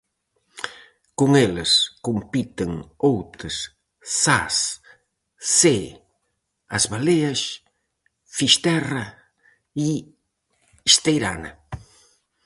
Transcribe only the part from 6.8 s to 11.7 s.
Baleas, Fisterra e Esteirana.